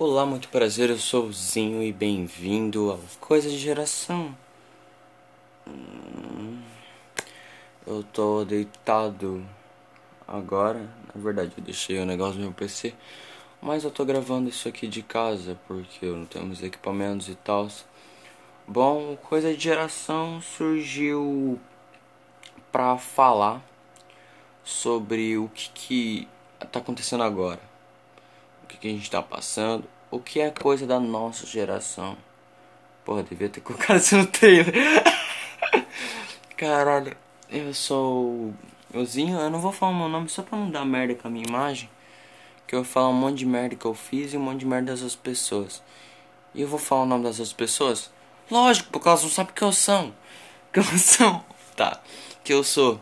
Olá, 0.00 0.24
muito 0.24 0.48
prazer, 0.48 0.90
eu 0.90 0.96
sou 0.96 1.24
o 1.26 1.32
Zinho 1.32 1.82
e 1.82 1.92
bem-vindo 1.92 2.92
ao 2.92 3.00
Coisa 3.18 3.50
de 3.50 3.58
Geração. 3.58 4.32
Hum, 5.66 6.62
eu 7.84 8.04
tô 8.04 8.44
deitado 8.44 9.44
agora, 10.24 10.88
na 11.12 11.20
verdade 11.20 11.52
eu 11.58 11.64
deixei 11.64 11.98
o 11.98 12.06
negócio 12.06 12.36
no 12.36 12.42
meu 12.42 12.52
PC, 12.52 12.94
mas 13.60 13.82
eu 13.82 13.90
tô 13.90 14.04
gravando 14.04 14.48
isso 14.48 14.68
aqui 14.68 14.86
de 14.86 15.02
casa 15.02 15.58
porque 15.66 16.06
eu 16.06 16.16
não 16.16 16.26
tenho 16.26 16.48
os 16.48 16.62
equipamentos 16.62 17.28
e 17.28 17.34
tal. 17.34 17.66
Bom, 18.68 19.16
Coisa 19.16 19.52
de 19.52 19.60
Geração 19.60 20.40
surgiu 20.40 21.58
pra 22.70 22.96
falar 22.98 23.60
sobre 24.62 25.36
o 25.36 25.48
que, 25.48 25.70
que 25.70 26.28
tá 26.70 26.78
acontecendo 26.78 27.24
agora 27.24 27.67
o 28.76 28.78
que, 28.78 28.88
a 28.88 28.90
gente 28.90 29.10
tá 29.10 29.22
passando, 29.22 29.84
o 30.10 30.18
que 30.18 30.40
é 30.40 30.50
coisa 30.50 30.86
da 30.86 31.00
nossa 31.00 31.46
geração. 31.46 32.16
Porra, 33.04 33.22
devia 33.22 33.48
ter 33.48 33.60
colocado 33.60 33.98
isso 33.98 34.16
no 34.16 34.26
trailer. 34.26 34.74
Caralho, 36.56 37.16
eu 37.48 37.72
sou 37.72 38.52
o 38.92 39.04
Zinho, 39.04 39.38
eu 39.38 39.50
não 39.50 39.60
vou 39.60 39.72
falar 39.72 39.92
meu 39.92 40.08
nome 40.08 40.28
só 40.28 40.42
pra 40.42 40.58
não 40.58 40.70
dar 40.70 40.84
merda 40.84 41.14
com 41.14 41.28
a 41.28 41.30
minha 41.30 41.46
imagem. 41.46 41.88
Que 42.66 42.74
eu 42.74 42.82
vou 42.82 42.92
falar 42.92 43.08
um 43.08 43.14
monte 43.14 43.38
de 43.38 43.46
merda 43.46 43.74
que 43.74 43.84
eu 43.86 43.94
fiz 43.94 44.34
e 44.34 44.36
um 44.36 44.40
monte 44.40 44.60
de 44.60 44.66
merda 44.66 44.92
das 44.92 45.00
outras 45.00 45.16
pessoas. 45.16 45.82
E 46.54 46.60
eu 46.60 46.68
vou 46.68 46.78
falar 46.78 47.02
o 47.02 47.06
nome 47.06 47.24
das 47.24 47.38
outras 47.38 47.52
pessoas? 47.52 48.10
Lógico, 48.50 48.90
porque 48.90 49.08
elas 49.08 49.22
não 49.22 49.30
sabem 49.30 49.54
que 49.54 49.62
eu 49.62 49.72
são. 49.72 50.12
Que 50.72 50.80
eu 50.80 50.84
sou. 50.84 51.44
Tá. 51.74 52.00
Que 52.44 52.52
eu 52.52 52.62
sou. 52.62 53.00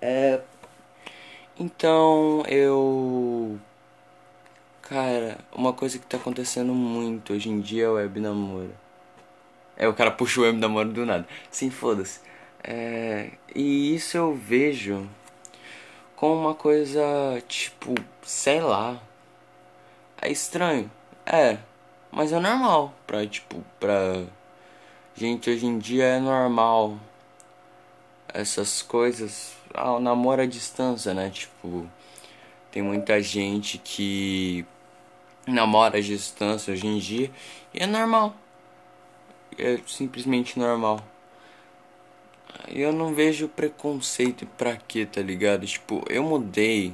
É. 0.00 0.40
Então 1.58 2.42
eu 2.46 3.58
Cara, 4.90 5.38
uma 5.52 5.72
coisa 5.72 6.00
que 6.00 6.04
tá 6.04 6.16
acontecendo 6.16 6.74
muito 6.74 7.32
hoje 7.32 7.48
em 7.48 7.60
dia 7.60 7.84
é 7.84 7.88
o 7.88 7.92
web 7.92 8.18
namoro. 8.18 8.74
É, 9.76 9.86
o 9.86 9.94
cara 9.94 10.10
puxa 10.10 10.40
o 10.40 10.42
web 10.42 10.58
namoro 10.58 10.90
do 10.90 11.06
nada. 11.06 11.28
Sim, 11.48 11.70
foda-se. 11.70 12.18
É, 12.60 13.30
e 13.54 13.94
isso 13.94 14.16
eu 14.16 14.34
vejo 14.34 15.08
como 16.16 16.40
uma 16.40 16.56
coisa, 16.56 17.00
tipo, 17.46 17.94
sei 18.24 18.60
lá. 18.60 19.00
É 20.20 20.28
estranho. 20.28 20.90
É, 21.24 21.58
mas 22.10 22.32
é 22.32 22.40
normal 22.40 22.92
pra, 23.06 23.24
tipo, 23.24 23.64
pra 23.78 24.24
gente 25.14 25.50
hoje 25.50 25.66
em 25.66 25.78
dia 25.78 26.04
é 26.04 26.18
normal 26.18 26.98
essas 28.26 28.82
coisas. 28.82 29.54
Ah, 29.72 29.92
o 29.92 30.00
namoro 30.00 30.42
à 30.42 30.46
distância, 30.46 31.14
né? 31.14 31.30
Tipo, 31.30 31.88
tem 32.72 32.82
muita 32.82 33.22
gente 33.22 33.78
que 33.78 34.66
namora 35.50 35.98
à 35.98 36.00
distância 36.00 36.72
hoje 36.72 36.86
em 36.86 36.98
dia 36.98 37.30
e 37.74 37.82
é 37.82 37.86
normal. 37.86 38.34
É 39.58 39.78
simplesmente 39.86 40.58
normal. 40.58 41.02
Eu 42.68 42.92
não 42.92 43.14
vejo 43.14 43.48
preconceito 43.48 44.46
pra 44.58 44.76
quê, 44.76 45.06
tá 45.06 45.20
ligado? 45.20 45.66
Tipo, 45.66 46.04
eu 46.08 46.22
mudei 46.22 46.92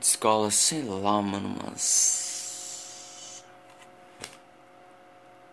de 0.00 0.06
escola, 0.06 0.50
sei 0.50 0.82
lá, 0.82 1.20
mano, 1.22 1.56
umas. 1.60 3.44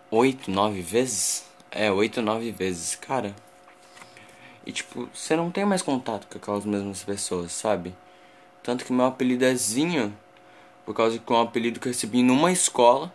Oito, 0.09 0.51
nove 0.51 0.81
vezes? 0.81 1.45
É, 1.69 1.91
oito, 1.91 2.21
nove 2.21 2.51
vezes, 2.51 2.95
cara. 2.95 3.35
E 4.65 4.71
tipo, 4.71 5.09
você 5.13 5.35
não 5.35 5.49
tem 5.49 5.65
mais 5.65 5.81
contato 5.81 6.27
com 6.27 6.37
aquelas 6.37 6.65
mesmas 6.65 7.03
pessoas, 7.03 7.51
sabe? 7.51 7.95
Tanto 8.61 8.85
que 8.85 8.93
meu 8.93 9.05
apelido 9.05 9.45
é 9.45 9.55
Zinho 9.55 10.15
por 10.91 10.95
causa 10.95 11.17
que 11.17 11.31
é 11.31 11.35
um 11.35 11.39
apelido 11.39 11.79
que 11.79 11.87
eu 11.87 11.91
recebi 11.91 12.21
numa 12.21 12.51
escola 12.51 13.13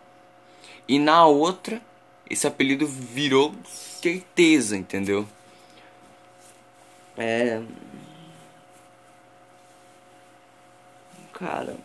e 0.87 0.97
na 0.97 1.27
outra 1.27 1.79
esse 2.27 2.47
apelido 2.47 2.87
virou 2.87 3.53
certeza, 3.65 4.75
entendeu? 4.75 5.27
É. 7.15 7.61
Cara. 11.31 11.77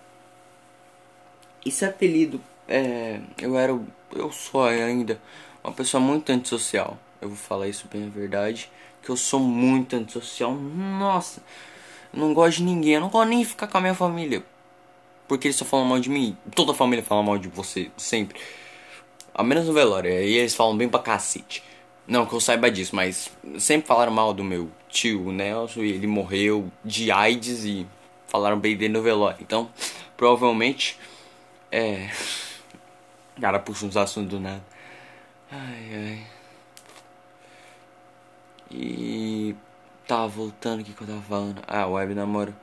Esse 1.65 1.85
apelido. 1.85 2.41
É. 2.67 3.21
Eu 3.39 3.59
era. 3.59 3.79
Eu 4.15 4.33
sou 4.33 4.65
ainda 4.65 5.21
uma 5.63 5.75
pessoa 5.75 6.01
muito 6.01 6.33
antissocial. 6.33 6.99
Eu 7.21 7.29
vou 7.29 7.37
falar 7.37 7.69
isso 7.69 7.87
bem 7.93 8.07
a 8.07 8.09
verdade. 8.09 8.71
Que 9.03 9.11
eu 9.11 9.17
sou 9.17 9.39
muito 9.39 9.95
antissocial. 9.95 10.55
Nossa. 10.55 11.43
Não 12.13 12.33
gosto 12.33 12.59
de 12.59 12.65
ninguém. 12.65 12.95
Eu 12.95 13.03
não 13.03 13.11
gosto 13.11 13.29
nem 13.29 13.45
ficar 13.45 13.67
com 13.67 13.77
a 13.77 13.81
minha 13.81 13.95
família. 13.95 14.43
Porque 15.33 15.49
eles 15.49 15.57
só 15.57 15.65
falam 15.65 15.87
mal 15.87 15.99
de 15.99 16.11
mim. 16.11 16.37
Toda 16.55 16.73
a 16.73 16.75
família 16.75 17.03
fala 17.03 17.23
mal 17.23 17.39
de 17.39 17.49
você, 17.49 17.91
sempre. 17.97 18.39
A 19.35 19.43
menos 19.43 19.67
no 19.67 19.73
velório, 19.73 20.13
aí 20.13 20.35
eles 20.35 20.55
falam 20.55 20.77
bem 20.77 20.91
pra 20.91 21.01
cacete. 21.01 21.65
Não 22.07 22.27
que 22.27 22.35
eu 22.35 22.41
saiba 22.41 22.71
disso, 22.71 22.95
mas 22.95 23.31
sempre 23.59 23.89
falaram 23.89 24.13
mal 24.13 24.35
do 24.35 24.45
meu 24.45 24.71
tio, 24.91 25.29
o 25.29 25.33
Nelson, 25.33 25.81
e 25.81 25.93
ele 25.93 26.07
morreu 26.07 26.71
de 26.85 27.11
AIDS 27.11 27.65
e 27.65 27.87
falaram 28.27 28.59
bem 28.61 28.77
dele 28.77 28.93
no 28.93 29.01
velório. 29.01 29.39
Então, 29.41 29.71
provavelmente, 30.19 30.99
é. 31.71 32.11
Cara, 33.41 33.59
puxa 33.59 33.87
uns 33.87 33.97
assuntos 33.97 34.33
do 34.33 34.39
nada. 34.39 34.63
Ai, 35.51 35.95
ai. 35.95 36.27
E. 38.71 39.57
Tá, 40.07 40.27
voltando 40.27 40.81
aqui 40.81 40.93
que 40.93 41.03
eu 41.03 41.07
tava 41.07 41.23
falando. 41.23 41.63
Ah, 41.67 41.87
web 41.87 42.15
namoro. 42.15 42.55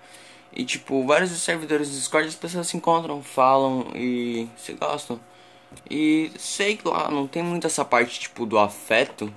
E 0.54 0.66
tipo, 0.66 1.06
vários 1.06 1.32
servidores 1.32 1.90
do 1.90 1.96
Discord 1.96 2.28
as 2.28 2.36
pessoas 2.36 2.68
se 2.68 2.78
encontram, 2.78 3.22
falam 3.24 3.92
e 3.96 4.48
se 4.58 4.74
gostam. 4.74 5.20
E 5.90 6.32
sei 6.38 6.80
lá, 6.84 7.10
não 7.12 7.28
tem 7.28 7.44
muito 7.44 7.68
essa 7.68 7.86
parte 7.86 8.20
tipo 8.20 8.46
do 8.46 8.58
afeto, 8.58 9.34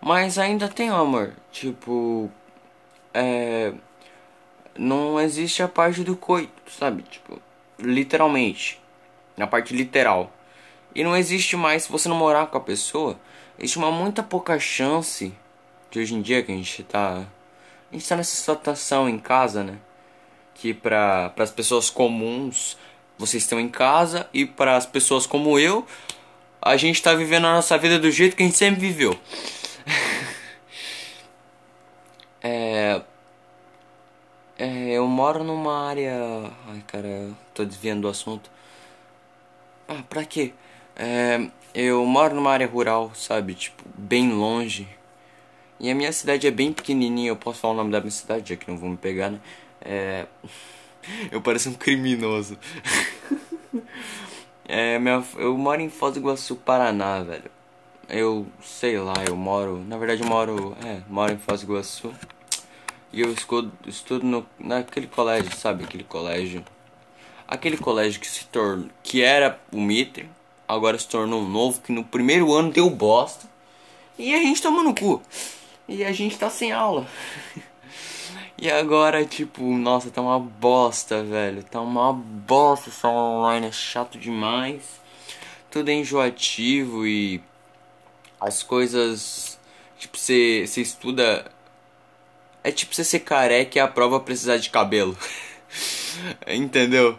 mas 0.00 0.38
ainda 0.38 0.68
tem 0.68 0.90
amor. 0.90 1.34
Tipo, 1.50 2.30
é 3.14 3.72
não 4.76 5.20
existe 5.20 5.62
a 5.62 5.68
parte 5.68 6.02
do 6.02 6.16
coito, 6.16 6.70
sabe? 6.70 7.02
Tipo, 7.02 7.40
literalmente, 7.78 8.80
na 9.36 9.46
parte 9.46 9.74
literal. 9.74 10.32
E 10.94 11.04
não 11.04 11.16
existe 11.16 11.56
mais 11.56 11.84
se 11.84 11.92
você 11.92 12.08
não 12.08 12.16
morar 12.16 12.46
com 12.46 12.58
a 12.58 12.60
pessoa, 12.60 13.18
existe 13.58 13.78
uma 13.78 13.90
muita 13.90 14.22
pouca 14.22 14.58
chance 14.58 15.34
de 15.90 15.98
hoje 16.00 16.14
em 16.14 16.22
dia 16.22 16.42
que 16.42 16.52
a 16.52 16.54
gente 16.54 16.82
tá 16.84 17.26
a 17.90 17.94
gente 17.94 18.08
tá 18.08 18.16
nessa 18.16 18.34
situação 18.34 19.08
em 19.08 19.18
casa, 19.18 19.62
né? 19.62 19.78
Que 20.62 20.72
para 20.72 21.32
as 21.36 21.50
pessoas 21.50 21.90
comuns 21.90 22.78
vocês 23.18 23.42
estão 23.42 23.58
em 23.58 23.68
casa 23.68 24.28
e 24.32 24.46
para 24.46 24.76
as 24.76 24.86
pessoas 24.86 25.26
como 25.26 25.58
eu 25.58 25.84
a 26.60 26.76
gente 26.76 26.94
está 26.94 27.12
vivendo 27.14 27.48
a 27.48 27.54
nossa 27.54 27.76
vida 27.76 27.98
do 27.98 28.08
jeito 28.12 28.36
que 28.36 28.44
a 28.44 28.46
gente 28.46 28.56
sempre 28.56 28.80
viveu. 28.80 29.18
é, 32.40 33.02
é, 34.56 34.90
eu 34.92 35.04
moro 35.08 35.42
numa 35.42 35.88
área. 35.88 36.14
Ai 36.68 36.84
cara, 36.86 37.32
tô 37.52 37.64
desviando 37.64 38.02
do 38.02 38.08
assunto. 38.08 38.48
Ah, 39.88 40.04
pra 40.08 40.24
quê? 40.24 40.52
É, 40.94 41.44
eu 41.74 42.06
moro 42.06 42.36
numa 42.36 42.52
área 42.52 42.68
rural, 42.68 43.10
sabe? 43.16 43.54
Tipo, 43.54 43.82
bem 43.96 44.30
longe. 44.30 44.86
E 45.80 45.90
a 45.90 45.94
minha 45.96 46.12
cidade 46.12 46.46
é 46.46 46.52
bem 46.52 46.72
pequenininha. 46.72 47.30
Eu 47.30 47.36
posso 47.36 47.58
falar 47.58 47.74
o 47.74 47.76
nome 47.78 47.90
da 47.90 47.98
minha 47.98 48.12
cidade, 48.12 48.50
já 48.50 48.56
que 48.56 48.70
não 48.70 48.78
vão 48.78 48.90
me 48.90 48.96
pegar, 48.96 49.28
né? 49.28 49.40
É. 49.84 50.26
Eu 51.30 51.40
pareço 51.40 51.70
um 51.70 51.74
criminoso. 51.74 52.58
é, 54.66 54.98
minha, 54.98 55.22
eu 55.36 55.56
moro 55.56 55.80
em 55.80 55.88
Foz 55.88 56.14
do 56.14 56.20
Iguaçu, 56.20 56.56
Paraná, 56.56 57.22
velho. 57.22 57.50
Eu 58.08 58.46
sei 58.62 58.98
lá, 58.98 59.14
eu 59.26 59.36
moro. 59.36 59.78
Na 59.78 59.96
verdade, 59.96 60.22
eu 60.22 60.28
moro. 60.28 60.76
É, 60.84 61.00
moro 61.08 61.32
em 61.32 61.38
Foz 61.38 61.62
do 61.62 61.72
Iguaçu. 61.72 62.14
E 63.12 63.20
eu 63.20 63.32
estudo, 63.32 63.72
estudo 63.86 64.24
no, 64.24 64.46
naquele 64.58 65.06
colégio, 65.06 65.54
sabe? 65.56 65.84
Aquele 65.84 66.04
colégio. 66.04 66.64
Aquele 67.46 67.76
colégio 67.76 68.20
que 68.20 68.28
se 68.28 68.46
tornou. 68.46 68.88
Que 69.02 69.22
era 69.22 69.60
o 69.72 69.80
Mitre, 69.80 70.28
agora 70.66 70.98
se 70.98 71.08
tornou 71.08 71.42
um 71.42 71.48
novo, 71.48 71.80
que 71.80 71.92
no 71.92 72.04
primeiro 72.04 72.52
ano 72.52 72.70
deu 72.70 72.88
bosta. 72.88 73.46
E 74.18 74.34
a 74.34 74.38
gente 74.38 74.62
toma 74.62 74.82
no 74.82 74.94
cu. 74.94 75.20
E 75.88 76.04
a 76.04 76.12
gente 76.12 76.38
tá 76.38 76.48
sem 76.48 76.72
aula. 76.72 77.06
E 78.62 78.70
agora, 78.70 79.24
tipo, 79.26 79.64
nossa, 79.76 80.08
tá 80.08 80.22
uma 80.22 80.38
bosta, 80.38 81.24
velho. 81.24 81.64
Tá 81.64 81.80
uma 81.80 82.12
bosta 82.12 82.90
essa 82.90 83.08
online, 83.08 83.66
é 83.66 83.72
chato 83.72 84.16
demais. 84.16 85.00
Tudo 85.68 85.90
é 85.90 85.94
enjoativo 85.94 87.04
e 87.04 87.42
as 88.40 88.62
coisas. 88.62 89.58
Tipo, 89.98 90.16
você, 90.16 90.64
estuda. 90.76 91.50
É 92.62 92.70
tipo 92.70 92.94
você 92.94 93.02
ser 93.02 93.18
careca 93.18 93.78
e 93.78 93.80
a 93.80 93.88
prova 93.88 94.20
precisar 94.20 94.58
de 94.58 94.70
cabelo. 94.70 95.18
Entendeu? 96.46 97.18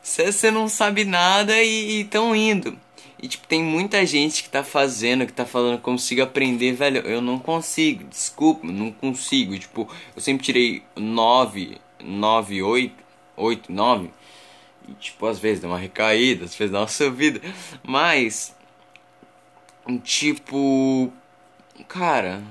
Você 0.00 0.48
não 0.52 0.68
sabe 0.68 1.04
nada 1.04 1.60
e 1.60 2.02
estão 2.02 2.36
indo. 2.36 2.78
E, 3.22 3.28
tipo, 3.28 3.46
tem 3.46 3.62
muita 3.62 4.04
gente 4.04 4.42
que 4.42 4.50
tá 4.50 4.62
fazendo, 4.62 5.26
que 5.26 5.32
tá 5.32 5.46
falando 5.46 5.80
consigo 5.80 6.22
aprender, 6.22 6.72
velho. 6.72 7.00
Eu 7.06 7.20
não 7.20 7.38
consigo, 7.38 8.04
desculpa, 8.04 8.66
não 8.66 8.92
consigo. 8.92 9.58
Tipo, 9.58 9.88
eu 10.14 10.20
sempre 10.20 10.44
tirei 10.44 10.82
9, 10.96 11.78
9, 12.02 12.62
8, 12.62 12.94
8, 13.36 13.72
9. 13.72 14.10
E, 14.88 14.92
tipo, 14.94 15.26
às 15.26 15.38
vezes 15.38 15.60
dá 15.62 15.68
uma 15.68 15.78
recaída, 15.78 16.44
às 16.44 16.54
vezes 16.54 16.72
dá 16.72 16.80
uma 16.80 16.88
subida. 16.88 17.40
Mas, 17.82 18.54
tipo, 20.02 21.12
cara, 21.88 22.42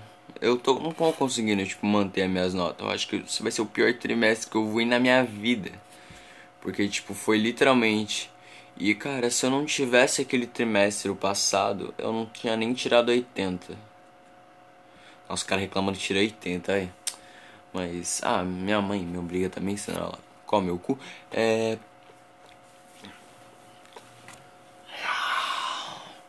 eu 0.42 0.58
tô, 0.58 0.80
não 0.80 0.92
tô 0.92 1.12
conseguindo, 1.14 1.66
tipo, 1.66 1.86
manter 1.86 2.24
as 2.24 2.30
minhas 2.30 2.54
notas. 2.54 2.86
Eu 2.86 2.92
acho 2.92 3.08
que 3.08 3.18
isso 3.18 3.44
vai 3.44 3.52
ser 3.52 3.62
o 3.62 3.66
pior 3.66 3.94
trimestre 3.94 4.50
que 4.50 4.58
eu 4.58 4.66
vou 4.66 4.82
ir 4.82 4.86
na 4.86 5.00
minha 5.00 5.24
vida. 5.24 5.72
Porque, 6.62 6.88
tipo, 6.88 7.14
foi 7.14 7.38
literalmente. 7.38 8.30
E, 8.78 8.96
cara, 8.96 9.30
se 9.30 9.46
eu 9.46 9.52
não 9.52 9.66
tivesse 9.66 10.22
aquele 10.22 10.48
trimestre 10.48 11.14
passado, 11.14 11.94
eu 11.98 12.12
não 12.12 12.26
tinha 12.26 12.56
nem 12.58 12.74
tirado 12.74 13.10
80. 13.10 13.78
Nossa, 15.30 15.44
o 15.44 15.48
cara 15.48 15.62
reclamando 15.62 15.98
de 15.98 16.04
tirar 16.04 16.20
80 16.20 16.74
aí. 16.74 16.90
Mas, 17.74 18.22
ah, 18.24 18.44
minha 18.44 18.82
mãe 18.82 19.00
me 19.02 19.18
obriga 19.18 19.50
também, 19.50 19.78
senão 19.78 20.02
ela 20.02 20.20
come 20.46 20.72
o 20.72 20.78
cu. 20.78 20.98
É. 21.32 21.78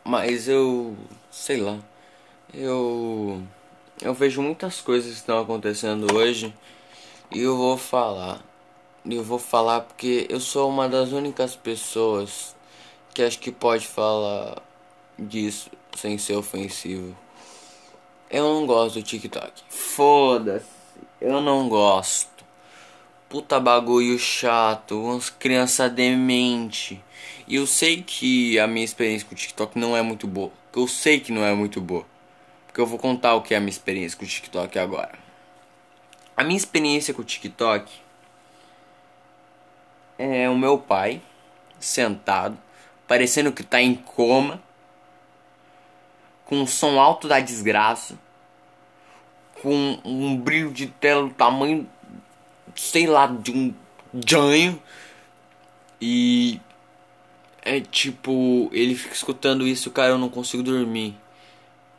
Mas 0.03 0.47
eu. 0.47 0.95
sei 1.31 1.57
lá. 1.57 1.79
Eu. 2.53 3.41
Eu 4.01 4.13
vejo 4.13 4.41
muitas 4.41 4.81
coisas 4.81 5.11
que 5.11 5.17
estão 5.17 5.39
acontecendo 5.39 6.13
hoje. 6.15 6.53
E 7.31 7.41
eu 7.41 7.57
vou 7.57 7.77
falar. 7.77 8.41
Eu 9.07 9.23
vou 9.23 9.37
falar 9.37 9.81
porque 9.81 10.25
eu 10.29 10.39
sou 10.39 10.67
uma 10.67 10.89
das 10.89 11.11
únicas 11.11 11.55
pessoas 11.55 12.55
que 13.13 13.21
acho 13.21 13.37
que 13.37 13.51
pode 13.51 13.85
falar 13.85 14.61
disso 15.17 15.69
sem 15.95 16.17
ser 16.17 16.35
ofensivo. 16.35 17.15
Eu 18.31 18.43
não 18.43 18.65
gosto 18.65 18.95
do 18.95 19.03
TikTok. 19.03 19.51
Foda-se. 19.69 20.65
Eu 21.21 21.39
não 21.39 21.69
gosto. 21.69 22.43
Puta 23.29 23.59
bagulho 23.59 24.17
chato. 24.17 24.99
Umas 24.99 25.29
crianças 25.29 25.91
demente. 25.91 27.01
E 27.47 27.55
eu 27.55 27.67
sei 27.67 28.01
que 28.01 28.59
a 28.59 28.65
minha 28.65 28.83
experiência 28.83 29.27
com 29.27 29.35
o 29.35 29.37
TikTok 29.37 29.77
não 29.77 29.95
é 29.95 30.01
muito 30.01 30.25
boa. 30.25 30.51
Eu 30.75 30.87
sei 30.87 31.19
que 31.19 31.31
não 31.31 31.43
é 31.45 31.53
muito 31.53 31.79
boa. 31.79 32.05
Porque 32.65 32.81
eu 32.81 32.87
vou 32.87 32.97
contar 32.97 33.35
o 33.35 33.41
que 33.41 33.53
é 33.53 33.57
a 33.57 33.59
minha 33.59 33.69
experiência 33.69 34.17
com 34.17 34.25
o 34.25 34.27
TikTok 34.27 34.79
agora. 34.79 35.17
A 36.35 36.43
minha 36.43 36.57
experiência 36.57 37.13
com 37.13 37.21
o 37.21 37.25
TikTok 37.25 38.04
é 40.17 40.49
o 40.49 40.57
meu 40.57 40.77
pai 40.77 41.21
sentado, 41.79 42.57
parecendo 43.07 43.51
que 43.51 43.63
tá 43.63 43.81
em 43.81 43.95
coma, 43.95 44.61
com 46.45 46.57
um 46.57 46.67
som 46.67 46.99
alto 46.99 47.27
da 47.27 47.39
desgraça, 47.39 48.17
com 49.61 49.99
um 50.05 50.37
brilho 50.37 50.71
de 50.71 50.87
tela 50.87 51.23
do 51.23 51.33
tamanho, 51.33 51.89
sei 52.75 53.07
lá, 53.07 53.27
de 53.27 53.51
um 53.51 53.73
janho. 54.25 54.81
E 55.99 56.59
é 57.61 57.79
tipo, 57.79 58.69
ele 58.71 58.95
fica 58.95 59.15
escutando 59.15 59.67
isso, 59.67 59.89
cara, 59.89 60.09
eu 60.09 60.17
não 60.17 60.29
consigo 60.29 60.61
dormir. 60.61 61.15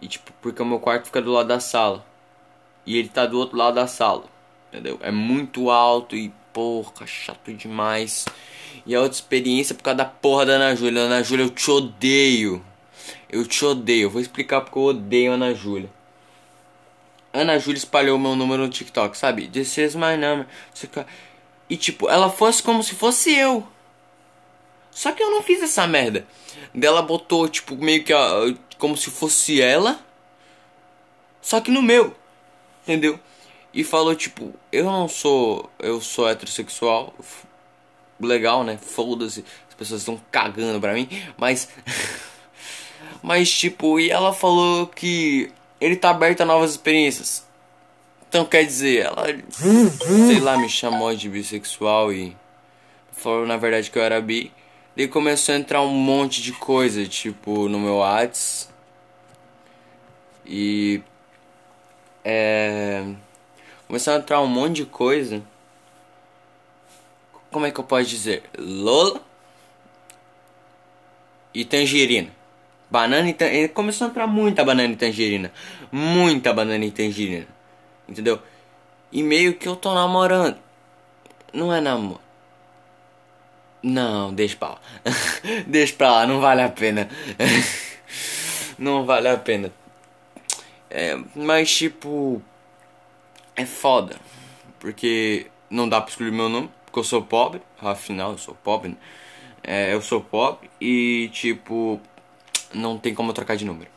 E 0.00 0.06
tipo, 0.06 0.32
porque 0.40 0.62
o 0.62 0.66
meu 0.66 0.78
quarto 0.78 1.06
fica 1.06 1.20
do 1.20 1.32
lado 1.32 1.48
da 1.48 1.58
sala. 1.58 2.04
E 2.84 2.96
ele 2.96 3.08
tá 3.08 3.26
do 3.26 3.38
outro 3.38 3.56
lado 3.56 3.74
da 3.74 3.86
sala. 3.86 4.24
Entendeu? 4.68 4.98
É 5.02 5.10
muito 5.10 5.70
alto 5.70 6.14
e 6.14 6.32
porra, 6.56 7.06
chato 7.06 7.52
demais. 7.52 8.24
E 8.86 8.94
a 8.94 9.00
outra 9.02 9.14
experiência 9.14 9.74
por 9.74 9.82
causa 9.82 9.98
da 9.98 10.04
porra 10.06 10.46
da 10.46 10.52
Ana 10.54 10.74
Júlia. 10.74 11.02
Ana 11.02 11.22
Júlia, 11.22 11.44
eu 11.44 11.50
te 11.50 11.70
odeio. 11.70 12.64
Eu 13.28 13.46
te 13.46 13.62
odeio. 13.62 14.08
Vou 14.08 14.22
explicar 14.22 14.62
porque 14.62 14.78
eu 14.78 14.84
odeio 14.84 15.32
a 15.32 15.34
Ana 15.34 15.54
Júlia. 15.54 15.90
Ana 17.30 17.58
Júlia 17.58 17.76
espalhou 17.76 18.18
meu 18.18 18.34
número 18.34 18.62
no 18.62 18.70
TikTok, 18.70 19.18
sabe? 19.18 19.48
This 19.48 19.76
is 19.76 19.94
my 19.94 20.16
number. 20.16 20.46
E 21.68 21.76
tipo, 21.76 22.08
ela 22.08 22.30
fosse 22.30 22.62
como 22.62 22.82
se 22.82 22.94
fosse 22.94 23.34
eu. 23.34 23.66
Só 24.90 25.12
que 25.12 25.22
eu 25.22 25.30
não 25.30 25.42
fiz 25.42 25.62
essa 25.62 25.86
merda. 25.86 26.26
Dela 26.72 27.02
botou, 27.02 27.46
tipo, 27.48 27.76
meio 27.76 28.02
que 28.02 28.14
a, 28.14 28.54
como 28.78 28.96
se 28.96 29.10
fosse 29.10 29.60
ela. 29.60 30.00
Só 31.42 31.60
que 31.60 31.70
no 31.70 31.82
meu. 31.82 32.16
Entendeu? 32.82 33.20
E 33.76 33.84
falou, 33.84 34.16
tipo, 34.16 34.54
eu 34.72 34.84
não 34.84 35.06
sou. 35.06 35.70
Eu 35.78 36.00
sou 36.00 36.26
heterossexual. 36.26 37.12
Legal, 38.18 38.64
né? 38.64 38.78
Foda-se. 38.78 39.44
As 39.68 39.74
pessoas 39.74 40.00
estão 40.00 40.18
cagando 40.30 40.80
pra 40.80 40.94
mim. 40.94 41.06
Mas. 41.36 41.68
mas, 43.22 43.52
tipo, 43.52 44.00
e 44.00 44.10
ela 44.10 44.32
falou 44.32 44.86
que 44.86 45.52
ele 45.78 45.94
tá 45.94 46.08
aberto 46.08 46.40
a 46.40 46.46
novas 46.46 46.70
experiências. 46.70 47.44
Então 48.26 48.46
quer 48.46 48.64
dizer, 48.64 49.04
ela, 49.04 49.26
sei 49.52 50.40
lá, 50.40 50.56
me 50.56 50.70
chamou 50.70 51.14
de 51.14 51.28
bissexual 51.28 52.10
e 52.12 52.34
falou 53.12 53.46
na 53.46 53.58
verdade 53.58 53.90
que 53.90 53.98
eu 53.98 54.02
era 54.02 54.22
bi. 54.22 54.50
Daí 54.96 55.06
começou 55.06 55.54
a 55.54 55.58
entrar 55.58 55.82
um 55.82 55.92
monte 55.92 56.40
de 56.40 56.52
coisa, 56.52 57.04
tipo, 57.06 57.68
no 57.68 57.78
meu 57.78 57.98
Whats. 57.98 58.70
E. 60.46 61.02
É. 62.24 63.04
Começou 63.86 64.14
a 64.14 64.16
entrar 64.16 64.40
um 64.40 64.46
monte 64.46 64.76
de 64.76 64.84
coisa. 64.86 65.42
Como 67.50 67.66
é 67.66 67.70
que 67.70 67.78
eu 67.78 67.84
posso 67.84 68.04
dizer? 68.04 68.42
Lola 68.58 69.20
e 71.54 71.64
tangerina. 71.64 72.30
Banana 72.90 73.28
e 73.28 73.32
tangerina. 73.32 73.68
Começou 73.68 74.06
a 74.06 74.10
entrar 74.10 74.26
muita 74.26 74.64
banana 74.64 74.92
e 74.92 74.96
tangerina. 74.96 75.52
Muita 75.90 76.52
banana 76.52 76.84
e 76.84 76.90
tangerina. 76.90 77.46
Entendeu? 78.08 78.40
E 79.12 79.22
meio 79.22 79.54
que 79.54 79.68
eu 79.68 79.76
tô 79.76 79.94
namorando. 79.94 80.58
Não 81.52 81.72
é 81.72 81.80
namoro. 81.80 82.20
Não, 83.82 84.34
deixa 84.34 84.56
pra 84.56 84.68
lá. 84.70 84.80
deixa 85.66 85.94
pra 85.94 86.10
lá, 86.10 86.26
não 86.26 86.40
vale 86.40 86.62
a 86.62 86.68
pena. 86.68 87.08
não 88.76 89.06
vale 89.06 89.28
a 89.28 89.36
pena. 89.36 89.72
É, 90.90 91.16
mas 91.34 91.74
tipo. 91.74 92.42
É 93.56 93.64
foda. 93.64 94.20
Porque 94.78 95.50
não 95.70 95.88
dá 95.88 96.00
pra 96.00 96.10
escolher 96.10 96.32
meu 96.32 96.48
nome. 96.48 96.70
Porque 96.84 96.98
eu 96.98 97.04
sou 97.04 97.22
pobre. 97.22 97.62
Afinal, 97.80 98.32
eu 98.32 98.38
sou 98.38 98.54
pobre. 98.54 98.90
Né? 98.90 98.96
É, 99.62 99.94
eu 99.94 100.02
sou 100.02 100.20
pobre. 100.20 100.70
E 100.80 101.30
tipo 101.32 102.00
não 102.74 102.98
tem 102.98 103.14
como 103.14 103.30
eu 103.30 103.34
trocar 103.34 103.56
de 103.56 103.64
número. 103.64 103.90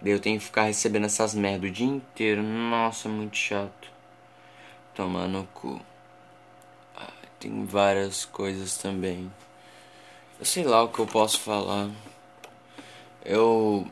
Daí 0.00 0.12
eu 0.12 0.20
tenho 0.20 0.38
que 0.38 0.44
ficar 0.44 0.64
recebendo 0.64 1.06
essas 1.06 1.34
merda 1.34 1.66
o 1.66 1.70
dia 1.70 1.86
inteiro. 1.86 2.42
Nossa, 2.42 3.08
muito 3.08 3.36
chato. 3.36 3.90
Tomar 4.94 5.28
no 5.28 5.44
cu. 5.54 5.80
Tem 7.42 7.64
várias 7.64 8.24
coisas 8.24 8.76
também. 8.76 9.28
Eu 10.38 10.44
sei 10.44 10.62
lá 10.62 10.84
o 10.84 10.88
que 10.88 11.00
eu 11.00 11.06
posso 11.06 11.40
falar. 11.40 11.90
Eu 13.24 13.84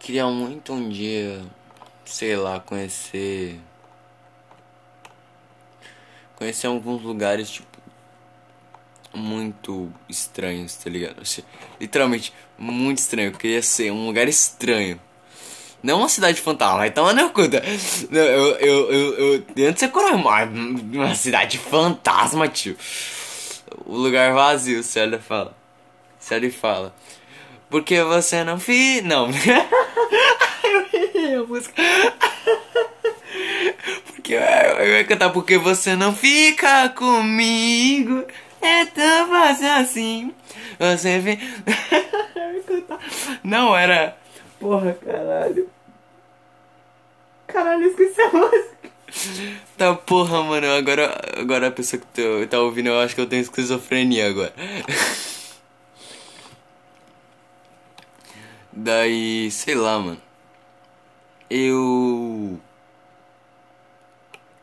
queria 0.00 0.26
muito 0.26 0.72
um 0.72 0.88
dia, 0.88 1.44
sei 2.04 2.36
lá, 2.36 2.60
conhecer. 2.60 3.60
Conhecer 6.36 6.66
alguns 6.66 7.02
lugares, 7.02 7.50
tipo 7.50 7.74
muito 9.14 9.92
estranhos, 10.08 10.74
tá 10.74 10.90
ligado? 10.90 11.22
Assim, 11.22 11.42
literalmente, 11.80 12.32
muito 12.58 12.98
estranho. 12.98 13.28
Eu 13.28 13.38
queria 13.38 13.62
ser 13.62 13.90
um 13.90 14.06
lugar 14.06 14.28
estranho. 14.28 15.00
Não 15.82 15.98
uma 15.98 16.08
cidade 16.08 16.40
fantasma, 16.40 16.90
tomar 16.90 17.12
na 17.12 17.28
conta. 17.28 17.62
Eu, 18.10 18.24
eu, 18.24 18.92
eu, 18.92 19.44
eu, 19.56 19.68
antes 19.68 19.80
você 19.80 19.88
uma, 20.14 20.44
uma 20.44 21.14
cidade 21.14 21.58
fantasma, 21.58 22.48
tio. 22.48 22.76
O 23.84 23.96
lugar 23.96 24.32
vazio, 24.32 24.82
você 24.82 25.00
fala. 25.20 25.54
E 26.18 26.24
fala. 26.50 26.94
Porque 27.74 28.00
você 28.04 28.44
não 28.44 28.60
fi. 28.60 29.00
Não. 29.00 29.28
eu 31.12 31.42
a 31.42 31.46
música. 31.48 31.82
Porque 34.06 34.34
eu, 34.34 34.40
eu 34.40 34.92
ia 34.92 35.04
cantar 35.04 35.30
porque 35.30 35.58
você 35.58 35.96
não 35.96 36.14
fica 36.14 36.88
comigo. 36.90 38.24
É 38.62 38.84
tão 38.86 39.28
fácil 39.28 39.72
assim. 39.72 40.32
Você 40.78 41.18
vê. 41.18 41.36
Não 43.42 43.76
era. 43.76 44.16
Porra, 44.60 44.96
caralho. 45.04 45.68
Caralho, 47.48 47.88
esqueci 47.88 48.22
a 48.22 48.30
música. 48.30 48.76
Tá 49.76 49.94
porra, 49.94 50.44
mano. 50.44 50.70
Agora, 50.70 51.20
agora 51.36 51.66
a 51.66 51.72
pessoa 51.72 52.00
que 52.00 52.06
tá, 52.06 52.22
tá 52.48 52.60
ouvindo, 52.60 52.90
eu 52.90 53.00
acho 53.00 53.16
que 53.16 53.20
eu 53.20 53.26
tenho 53.26 53.42
esquizofrenia 53.42 54.28
agora. 54.28 54.54
Daí, 58.76 59.50
sei 59.52 59.76
lá, 59.76 60.00
mano. 60.00 60.20
Eu. 61.48 62.58